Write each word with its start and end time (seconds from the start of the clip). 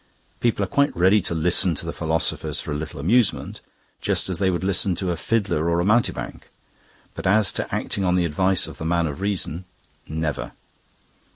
People 0.39 0.65
are 0.65 0.67
quite 0.67 0.97
ready 0.97 1.21
to 1.21 1.35
listen 1.35 1.75
to 1.75 1.85
the 1.85 1.93
philosophers 1.93 2.59
for 2.59 2.71
a 2.71 2.75
little 2.75 2.99
amusement, 2.99 3.61
just 4.01 4.29
as 4.31 4.39
they 4.39 4.49
would 4.49 4.63
listen 4.63 4.95
to 4.95 5.11
a 5.11 5.15
fiddler 5.15 5.69
or 5.69 5.79
a 5.79 5.85
mountebank. 5.85 6.49
But 7.13 7.27
as 7.27 7.53
to 7.53 7.71
acting 7.75 8.03
on 8.03 8.15
the 8.15 8.25
advice 8.25 8.65
of 8.65 8.79
the 8.79 8.85
men 8.85 9.05
of 9.05 9.21
reason 9.21 9.65
never. 10.07 10.53